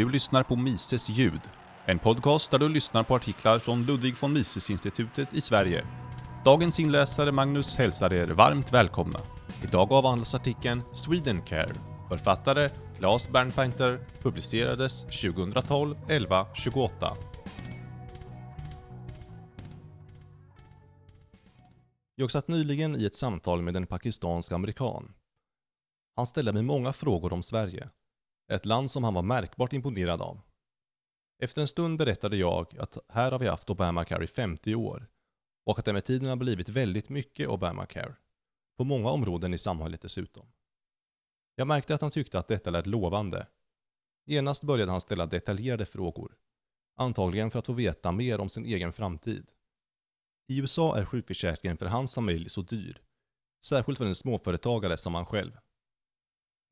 [0.00, 1.40] Du lyssnar på Mises ljud,
[1.86, 5.86] en podcast där du lyssnar på artiklar från Ludwig von Mises-institutet i Sverige.
[6.44, 9.20] Dagens inläsare Magnus hälsar er varmt välkomna.
[9.62, 11.74] Idag avhandlas artikeln Swedencare.
[12.08, 17.16] Författare Claes Bernpainter publicerades 2012 11 28.
[22.14, 25.12] Jag satt nyligen i ett samtal med en pakistansk amerikan.
[26.16, 27.88] Han ställde mig många frågor om Sverige.
[28.50, 30.40] Ett land som han var märkbart imponerad av.
[31.42, 35.08] Efter en stund berättade jag att här har vi haft Obamacare i 50 år
[35.66, 38.16] och att det med tiden har blivit väldigt mycket Obamacare.
[38.76, 40.52] På många områden i samhället dessutom.
[41.54, 43.46] Jag märkte att han tyckte att detta lät lovande.
[44.26, 46.36] Genast började han ställa detaljerade frågor.
[46.96, 49.52] Antagligen för att få veta mer om sin egen framtid.
[50.48, 53.02] I USA är sjukförsäkringen för hans familj så dyr.
[53.64, 55.52] Särskilt för en småföretagare som han själv.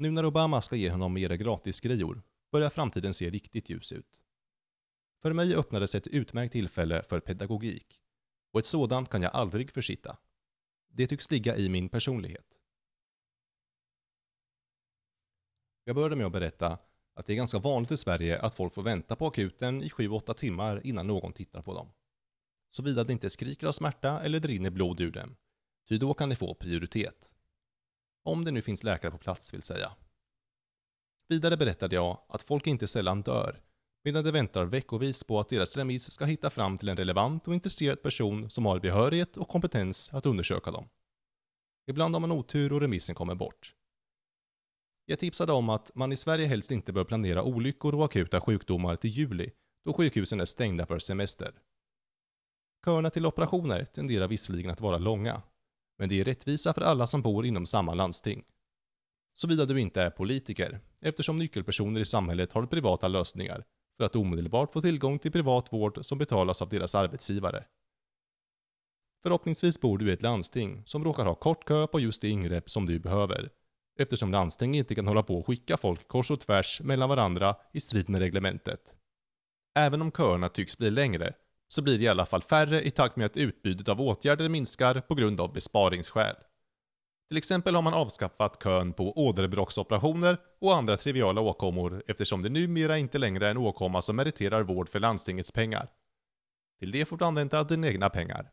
[0.00, 4.22] Nu när Obama ska ge honom mera gratisgrejor börjar framtiden se riktigt ljus ut.
[5.22, 8.02] För mig öppnades ett utmärkt tillfälle för pedagogik.
[8.52, 10.18] Och ett sådant kan jag aldrig försitta.
[10.88, 12.60] Det tycks ligga i min personlighet.
[15.84, 16.78] Jag började med att berätta
[17.14, 20.34] att det är ganska vanligt i Sverige att folk får vänta på akuten i 7-8
[20.34, 21.88] timmar innan någon tittar på dem.
[22.70, 25.36] Såvida det inte skriker av smärta eller det rinner blod ur dem.
[25.88, 27.34] Ty då kan de få prioritet.
[28.28, 29.92] Om det nu finns läkare på plats vill säga.
[31.28, 33.60] Vidare berättade jag att folk inte sällan dör
[34.04, 37.54] medan de väntar veckovis på att deras remiss ska hitta fram till en relevant och
[37.54, 40.88] intresserad person som har behörighet och kompetens att undersöka dem.
[41.86, 43.74] Ibland har man otur och remissen kommer bort.
[45.06, 48.96] Jag tipsade om att man i Sverige helst inte bör planera olyckor och akuta sjukdomar
[48.96, 49.50] till juli,
[49.84, 51.52] då sjukhusen är stängda för semester.
[52.84, 55.42] Köerna till operationer tenderar visserligen att vara långa,
[55.98, 58.44] men det är rättvisa för alla som bor inom samma landsting.
[59.34, 63.64] Såvida du inte är politiker, eftersom nyckelpersoner i samhället har privata lösningar
[63.96, 67.64] för att omedelbart få tillgång till privat vård som betalas av deras arbetsgivare.
[69.22, 72.70] Förhoppningsvis bor du i ett landsting som råkar ha kort kö på just det ingrepp
[72.70, 73.50] som du behöver,
[73.98, 77.80] eftersom landsting inte kan hålla på och skicka folk kors och tvärs mellan varandra i
[77.80, 78.94] strid med reglementet.
[79.78, 81.34] Även om köerna tycks bli längre,
[81.68, 85.00] så blir det i alla fall färre i takt med att utbudet av åtgärder minskar
[85.00, 86.36] på grund av besparingsskäl.
[87.28, 92.98] Till exempel har man avskaffat kön på åderbråcksoperationer och andra triviala åkommor eftersom det numera
[92.98, 95.88] inte längre är en åkomma som meriterar vård för landstingets pengar.
[96.78, 98.50] Till det får du använda dina egna pengar.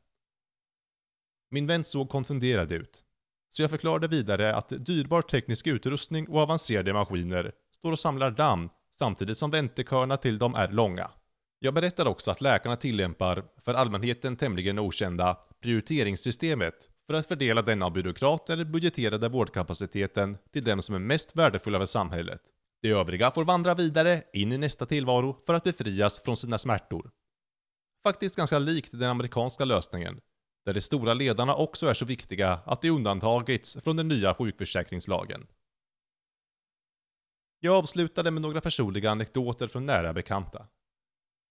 [1.51, 3.03] Min vän såg konfunderad ut,
[3.49, 8.69] så jag förklarade vidare att dyrbar teknisk utrustning och avancerade maskiner står och samlar damm
[8.91, 11.11] samtidigt som vänteköerna till dem är långa.
[11.59, 17.83] Jag berättar också att läkarna tillämpar, för allmänheten tämligen okända, prioriteringssystemet för att fördela den
[17.83, 22.41] av byråkrater budgeterade vårdkapaciteten till dem som är mest värdefulla för samhället.
[22.81, 27.11] De övriga får vandra vidare in i nästa tillvaro för att befrias från sina smärtor.
[28.03, 30.19] Faktiskt ganska likt den amerikanska lösningen,
[30.65, 35.45] där de stora ledarna också är så viktiga att de undantagits från den nya sjukförsäkringslagen.
[37.59, 40.67] Jag avslutade med några personliga anekdoter från nära bekanta.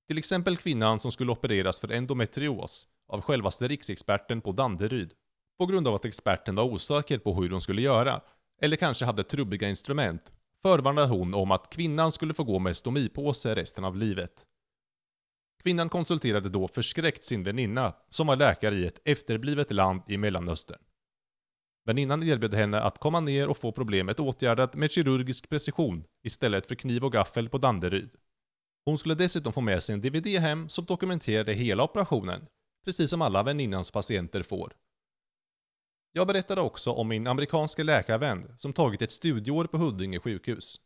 [0.09, 5.13] Till exempel kvinnan som skulle opereras för endometrios av självaste riksexperten på Danderyd
[5.59, 8.21] på grund av att experten var osäker på hur hon skulle göra,
[8.63, 10.33] eller kanske hade trubbiga instrument,
[10.63, 14.47] förvarnade hon om att kvinnan skulle få gå med stomipåse resten av livet.
[15.63, 20.81] Kvinnan konsulterade då förskräckt sin väninna, som var läkare i ett efterblivet land i Mellanöstern.
[21.87, 26.75] Väninnan erbjöd henne att komma ner och få problemet åtgärdat med kirurgisk precision istället för
[26.75, 28.11] kniv och gaffel på Danderyd.
[28.87, 32.47] Hon skulle dessutom få med sig en DVD hem som dokumenterade hela operationen,
[32.85, 34.73] precis som alla väninnans patienter får.
[36.13, 40.81] Jag berättade också om min amerikanska läkarvän som tagit ett studieår på Huddinge sjukhus.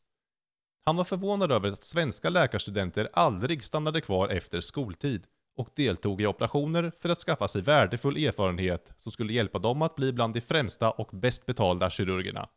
[0.84, 5.26] Han var förvånad över att svenska läkarstudenter aldrig stannade kvar efter skoltid
[5.56, 9.94] och deltog i operationer för att skaffa sig värdefull erfarenhet som skulle hjälpa dem att
[9.94, 12.48] bli bland de främsta och bäst betalda kirurgerna.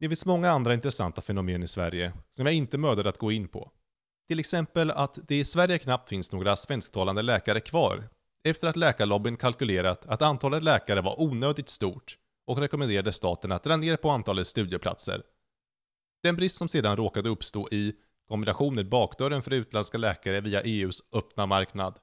[0.00, 3.48] Det finns många andra intressanta fenomen i Sverige som jag inte mördade att gå in
[3.48, 3.72] på.
[4.28, 8.08] Till exempel att det i Sverige knappt finns några svensktalande läkare kvar
[8.44, 13.76] efter att läkarlobbyn kalkylerat att antalet läkare var onödigt stort och rekommenderade staten att dra
[13.76, 15.22] ner på antalet studieplatser.
[16.22, 17.92] Den brist som sedan råkade uppstå i
[18.28, 21.98] kombination med bakdörren för utländska läkare via EUs öppna marknad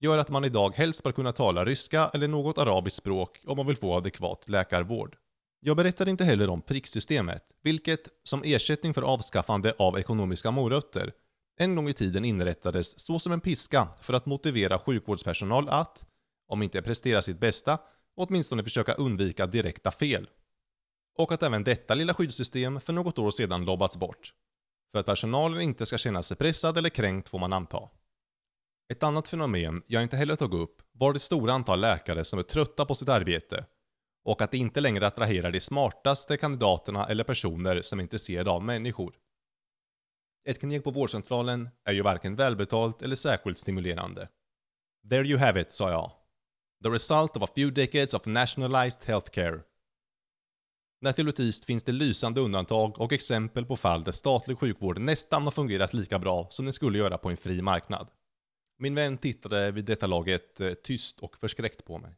[0.00, 3.66] gör att man idag helst bör kunna tala ryska eller något arabiskt språk om man
[3.66, 5.16] vill få adekvat läkarvård.
[5.60, 11.12] Jag berättar inte heller om pricksystemet, vilket, som ersättning för avskaffande av ekonomiska morötter,
[11.58, 16.06] en gång i tiden inrättades så som en piska för att motivera sjukvårdspersonal att,
[16.48, 17.78] om inte prestera sitt bästa,
[18.16, 20.28] åtminstone försöka undvika direkta fel.
[21.18, 24.32] Och att även detta lilla skyddssystem för något år sedan lobbats bort.
[24.92, 27.88] För att personalen inte ska känna sig pressad eller kränkt får man anta.
[28.92, 32.42] Ett annat fenomen jag inte heller tog upp var det stora antal läkare som är
[32.42, 33.64] trötta på sitt arbete
[34.24, 38.62] och att det inte längre attraherar de smartaste kandidaterna eller personer som är intresserade av
[38.62, 39.14] människor.
[40.44, 44.28] Ett kneg på vårdcentralen är ju varken välbetalt eller särskilt stimulerande.
[45.10, 46.12] There you have it, sa jag.
[46.82, 49.60] The result of a few decades of nationalized healthcare.
[51.00, 55.94] Naturligtvis finns det lysande undantag och exempel på fall där statlig sjukvård nästan har fungerat
[55.94, 58.10] lika bra som den skulle göra på en fri marknad.
[58.78, 62.16] Min vän tittade vid detta laget eh, tyst och förskräckt på mig.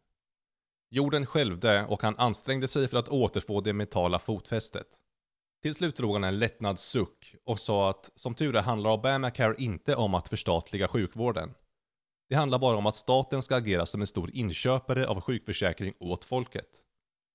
[0.91, 4.87] Jorden skälvde och han ansträngde sig för att återfå det mentala fotfästet.
[5.62, 9.55] Till slut drog han en lättnad suck och sa att som tur är handlar Obamacare
[9.59, 11.55] inte om att förstatliga sjukvården.
[12.29, 16.25] Det handlar bara om att staten ska agera som en stor inköpare av sjukförsäkring åt
[16.25, 16.85] folket.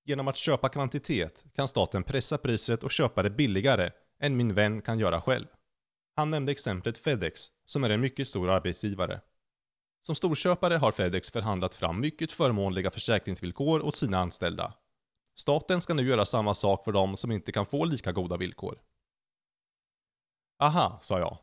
[0.06, 3.92] Genom att köpa kvantitet kan staten pressa priset och köpa det billigare
[4.22, 5.45] än min vän kan göra själv.
[6.16, 9.22] Han nämnde exemplet Fedex, som är en mycket stor arbetsgivare.
[10.01, 14.74] Som storköpare har Fedex förhandlat fram mycket förmånliga försäkringsvillkor åt sina anställda.
[15.36, 18.82] Staten ska nu göra samma sak för dem som inte kan få lika goda villkor.
[20.60, 21.38] Aha, sa jag.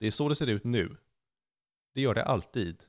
[0.00, 0.96] Det är så det ser ut nu.
[1.94, 2.82] Det gör det alltid.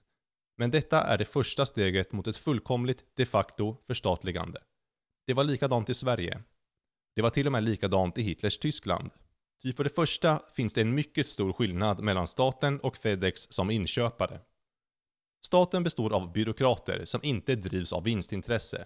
[0.58, 4.60] Men detta är det första steget mot ett fullkomligt de facto förstatligande.
[5.28, 6.44] Det var likadant i Sverige.
[7.16, 9.12] Det var till och med likadant i Hitlers Tyskland.
[9.62, 13.72] Ty för det första finns det en mycket stor skillnad mellan staten och Fedex som
[13.72, 14.42] inköpare.
[15.46, 18.86] Staten består av byråkrater som inte drivs av vinstintresse.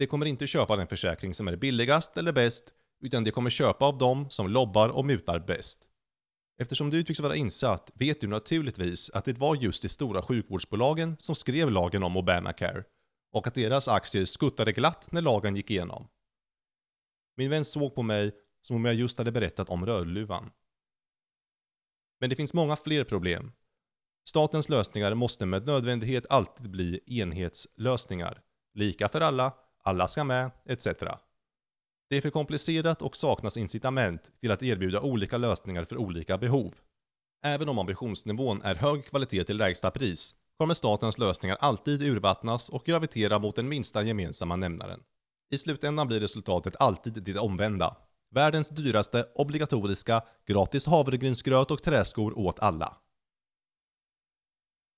[0.00, 3.84] De kommer inte köpa den försäkring som är billigast eller bäst, utan de kommer köpa
[3.84, 5.88] av dem som lobbar och mutar bäst.
[6.58, 11.16] Eftersom du tycks vara insatt vet du naturligtvis att det var just de stora sjukvårdsbolagen
[11.18, 12.84] som skrev lagen om Obamacare
[13.32, 16.08] och att deras aktier skuttade glatt när lagen gick igenom.
[17.36, 18.32] Min vän såg på mig
[18.62, 20.50] som om jag just hade berättat om Rödluvan.
[22.20, 23.52] Men det finns många fler problem.
[24.28, 28.42] Statens lösningar måste med nödvändighet alltid bli enhetslösningar.
[28.74, 30.86] Lika för alla, alla ska med, etc.
[32.10, 36.74] Det är för komplicerat och saknas incitament till att erbjuda olika lösningar för olika behov.
[37.42, 42.84] Även om ambitionsnivån är hög kvalitet till lägsta pris kommer statens lösningar alltid urvattnas och
[42.84, 45.00] gravitera mot den minsta gemensamma nämnaren.
[45.50, 47.96] I slutändan blir resultatet alltid det omvända.
[48.30, 52.96] Världens dyraste obligatoriska gratis havregrynsgröt och träskor åt alla.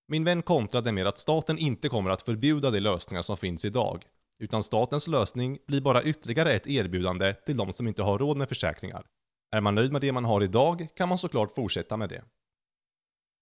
[0.08, 4.04] Min vän kontrade med att staten inte kommer att förbjuda de lösningar som finns idag,
[4.42, 8.48] utan statens lösning blir bara ytterligare ett erbjudande till de som inte har råd med
[8.48, 9.06] försäkringar.
[9.50, 12.24] Är man nöjd med det man har idag kan man såklart fortsätta med det.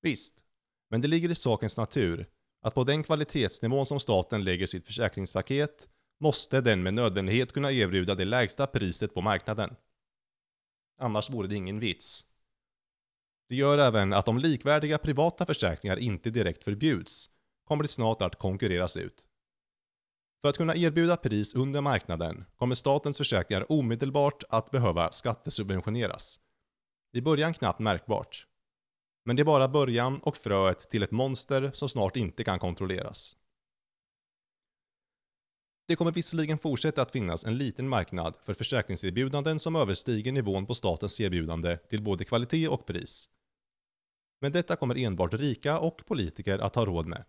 [0.02, 0.34] Visst,
[0.90, 2.28] men det ligger i sakens natur
[2.62, 5.88] att på den kvalitetsnivån som staten lägger sitt försäkringspaket
[6.20, 9.76] måste den med nödvändighet kunna erbjuda det lägsta priset på marknaden.
[11.00, 12.24] Annars vore det ingen vits.
[13.48, 17.30] Det gör även att om likvärdiga privata försäkringar inte direkt förbjuds
[17.64, 19.26] kommer det snart att konkurreras ut.
[20.42, 26.40] För att kunna erbjuda pris under marknaden kommer statens försäkringar omedelbart att behöva skattesubventioneras.
[27.12, 28.46] I början knappt märkbart.
[29.24, 33.36] Men det är bara början och fröet till ett monster som snart inte kan kontrolleras.
[35.88, 40.74] Det kommer visserligen fortsätta att finnas en liten marknad för försäkringserbjudanden som överstiger nivån på
[40.74, 43.30] statens erbjudande till både kvalitet och pris.
[44.40, 47.24] Men detta kommer enbart rika och politiker att ha råd med.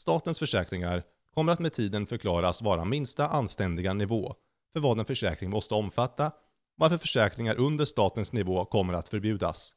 [0.00, 1.02] Statens försäkringar
[1.34, 4.34] kommer att med tiden förklaras vara minsta anständiga nivå
[4.72, 6.32] för vad en försäkring måste omfatta,
[6.76, 9.74] varför försäkringar under statens nivå kommer att förbjudas.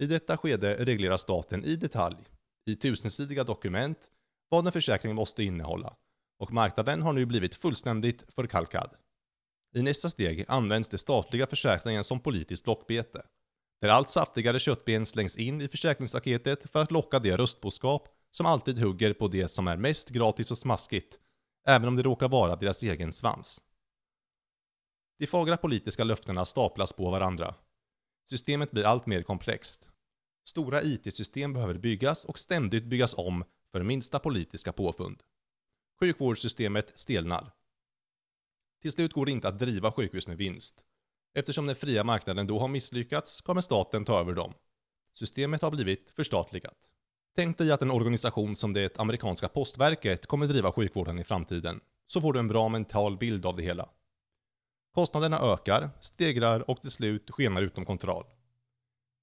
[0.00, 2.16] I detta skede reglerar staten i detalj,
[2.66, 4.10] i tusensidiga dokument,
[4.48, 5.96] vad en försäkring måste innehålla
[6.38, 8.94] och marknaden har nu blivit fullständigt förkalkad.
[9.74, 13.22] I nästa steg används det statliga försäkringen som politiskt lockbete,
[13.80, 18.78] där allt saftigare köttben slängs in i försäkringspaketet för att locka det röstboskap som alltid
[18.78, 21.18] hugger på det som är mest gratis och smaskigt,
[21.66, 23.62] även om det råkar vara deras egen svans.
[25.18, 27.54] De fagra politiska löftena staplas på varandra.
[28.28, 29.88] Systemet blir allt mer komplext.
[30.44, 35.22] Stora IT-system behöver byggas och ständigt byggas om för minsta politiska påfund.
[36.00, 37.52] Sjukvårdssystemet stelnar.
[38.82, 40.84] Till slut går det inte att driva sjukhus med vinst.
[41.34, 44.54] Eftersom den fria marknaden då har misslyckats kommer staten ta över dem.
[45.12, 46.92] Systemet har blivit förstatligat.
[47.34, 52.20] Tänk dig att en organisation som det amerikanska postverket kommer driva sjukvården i framtiden, så
[52.20, 53.88] får du en bra mental bild av det hela.
[54.94, 58.24] Kostnaderna ökar, stegrar och till slut skenar utom kontroll.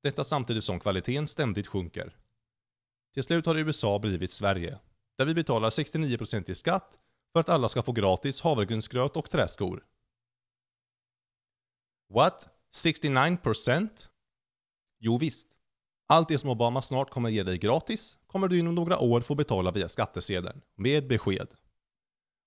[0.04, 2.16] Detta samtidigt som kvaliteten ständigt sjunker.
[3.14, 4.80] Till slut har USA blivit Sverige,
[5.18, 7.00] där vi betalar 69% i skatt
[7.34, 9.86] för att alla ska få gratis havregrynsgröt och träskor.
[12.14, 12.50] What?
[12.76, 14.10] 69%?
[15.00, 15.57] Jo visst.
[16.10, 19.36] Allt det som Obama snart kommer ge dig gratis kommer du inom några år få
[19.36, 21.48] betala via skattesedeln, med besked.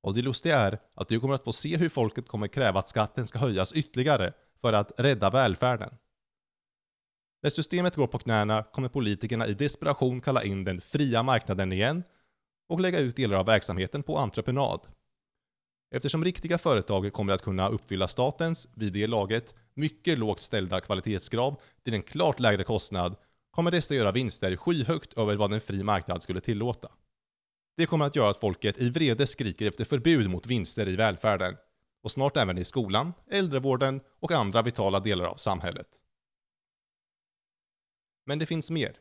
[0.03, 2.89] Och det lustiga är att du kommer att få se hur folket kommer kräva att
[2.89, 5.95] skatten ska höjas ytterligare för att rädda välfärden.
[7.43, 12.03] När systemet går på knäna kommer politikerna i desperation kalla in den fria marknaden igen
[12.69, 14.81] och lägga ut delar av verksamheten på entreprenad.
[15.95, 21.61] Eftersom riktiga företag kommer att kunna uppfylla statens, vid det laget, mycket lågt ställda kvalitetskrav
[21.85, 23.17] till en klart lägre kostnad
[23.61, 26.89] kommer dessa göra vinster skyhögt över vad en fri marknad skulle tillåta.
[27.77, 31.57] Det kommer att göra att folket i vrede skriker efter förbud mot vinster i välfärden
[32.03, 35.87] och snart även i skolan, äldrevården och andra vitala delar av samhället.
[38.27, 38.97] Men det finns mer.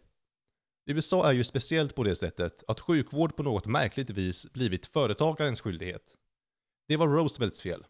[0.86, 5.62] USA är ju speciellt på det sättet att sjukvård på något märkligt vis blivit företagarens
[5.62, 6.16] skyldighet.
[6.88, 7.86] Det var Roosevelts fel.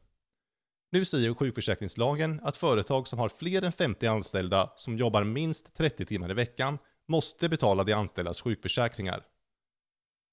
[0.92, 6.06] Nu säger sjukförsäkringslagen att företag som har fler än 50 anställda som jobbar minst 30
[6.06, 6.78] timmar i veckan
[7.08, 9.26] måste betala de anställdas sjukförsäkringar.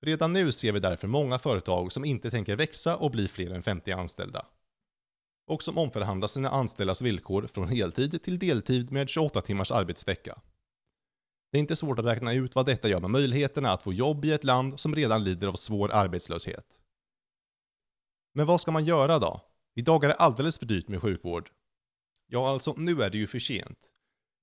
[0.02, 3.62] Redan nu ser vi därför många företag som inte tänker växa och bli fler än
[3.62, 4.46] 50 anställda.
[5.46, 10.38] Och som omförhandlar sina anställdas villkor från heltid till deltid med 28 timmars arbetsvecka.
[11.52, 14.24] Det är inte svårt att räkna ut vad detta gör med möjligheterna att få jobb
[14.24, 16.80] i ett land som redan lider av svår arbetslöshet.
[18.34, 19.40] Men vad ska man göra då?
[19.78, 21.50] Idag är det alldeles för dyrt med sjukvård.
[22.26, 23.92] Ja, alltså nu är det ju för sent.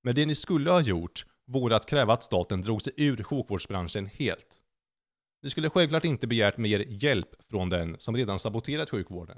[0.03, 4.05] Men det ni skulle ha gjort vore att kräva att staten drog sig ur sjukvårdsbranschen
[4.05, 4.61] helt.
[5.41, 9.37] Ni skulle självklart inte begärt mer hjälp från den som redan saboterat sjukvården.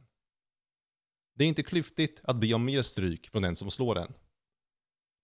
[1.35, 4.13] Det är inte klyftigt att be om mer stryk från den som slår en.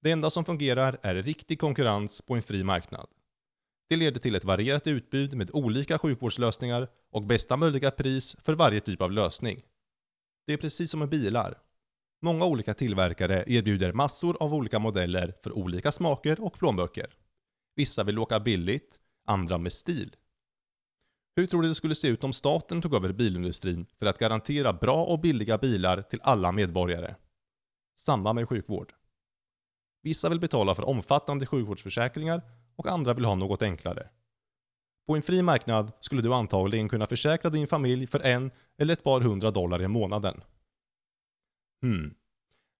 [0.01, 3.07] Det enda som fungerar är riktig konkurrens på en fri marknad.
[3.89, 8.79] Det leder till ett varierat utbud med olika sjukvårdslösningar och bästa möjliga pris för varje
[8.79, 9.61] typ av lösning.
[10.51, 11.57] Det är precis som med bilar.
[12.21, 17.15] Många olika tillverkare erbjuder massor av olika modeller för olika smaker och plånböcker.
[17.75, 20.15] Vissa vill åka billigt, andra med stil.
[21.35, 24.73] Hur tror du det skulle se ut om staten tog över bilindustrin för att garantera
[24.73, 27.15] bra och billiga bilar till alla medborgare?
[27.95, 28.93] Samma med sjukvård.
[30.03, 32.41] Vissa vill betala för omfattande sjukvårdsförsäkringar
[32.75, 34.09] och andra vill ha något enklare.
[35.11, 39.03] På en fri marknad skulle du antagligen kunna försäkra din familj för en eller ett
[39.03, 40.41] par hundra dollar i månaden.
[41.81, 42.13] Hmm.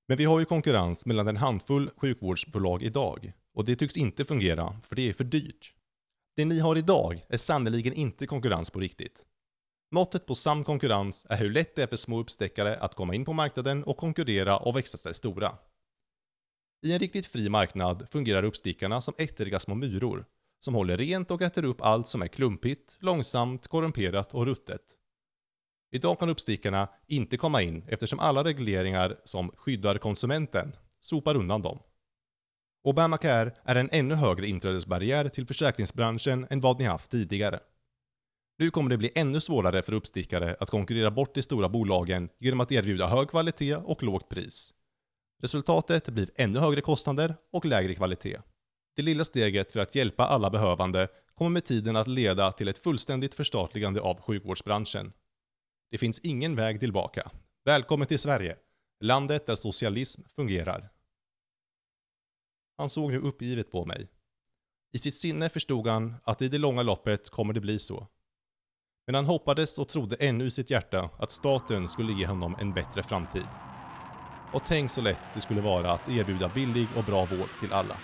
[0.08, 4.82] Men vi har ju konkurrens mellan en handfull sjukvårdsbolag idag och det tycks inte fungera
[4.84, 5.76] för det är för dyrt.
[6.36, 9.26] Det ni har idag är sannoliken inte konkurrens på riktigt.
[9.92, 13.26] Måttet på sann konkurrens är hur lätt det är för små uppstickare att komma in
[13.26, 15.58] på marknaden och konkurrera och växa sig stora.
[16.86, 20.26] I en riktigt fri marknad fungerar uppstickarna som ettriga små myror
[20.64, 24.82] som håller rent och äter upp allt som är klumpigt, långsamt, korrumperat och ruttet.
[25.92, 31.80] Idag kan uppstickarna inte komma in eftersom alla regleringar som skyddar konsumenten sopar undan dem.
[32.84, 37.60] Obamacare är en ännu högre inträdesbarriär till försäkringsbranschen än vad ni haft tidigare.
[38.58, 42.60] Nu kommer det bli ännu svårare för uppstickare att konkurrera bort de stora bolagen genom
[42.60, 44.74] att erbjuda hög kvalitet och lågt pris.
[45.42, 48.38] Resultatet blir ännu högre kostnader och lägre kvalitet.
[48.96, 52.78] Det lilla steget för att hjälpa alla behövande kommer med tiden att leda till ett
[52.78, 55.14] fullständigt förstatligande av sjukvårdsbranschen.
[55.92, 57.32] Det finns ingen väg tillbaka.
[57.66, 58.58] Välkommen till Sverige,
[59.00, 60.90] landet där socialism fungerar.
[62.78, 64.08] Han såg nu uppgivet på mig.
[64.94, 68.08] I sitt sinne förstod han att i det långa loppet kommer det bli så.
[69.06, 72.74] Men han hoppades och trodde ännu i sitt hjärta att staten skulle ge honom en
[72.74, 73.48] bättre framtid.
[74.54, 77.98] Och tänk så lätt det skulle vara att erbjuda billig och bra vård till alla.